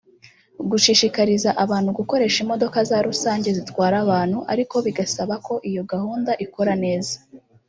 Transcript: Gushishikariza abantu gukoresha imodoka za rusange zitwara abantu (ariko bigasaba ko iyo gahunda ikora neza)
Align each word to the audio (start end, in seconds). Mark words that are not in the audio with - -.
Gushishikariza 0.71 1.49
abantu 1.63 1.89
gukoresha 1.99 2.37
imodoka 2.45 2.77
za 2.89 2.97
rusange 3.07 3.49
zitwara 3.57 3.95
abantu 4.03 4.37
(ariko 4.53 4.75
bigasaba 4.85 5.35
ko 5.45 5.53
iyo 5.69 5.83
gahunda 5.91 6.31
ikora 6.45 6.73
neza) 6.83 7.15